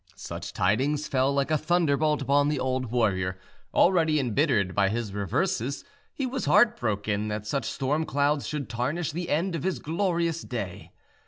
[0.15, 3.37] Such tidings fell like a thunderbolt upon the old warrior,
[3.71, 9.11] already embittered by his reverses: he was heart broken that such storm clouds should tarnish
[9.11, 10.91] the end of his glorious day.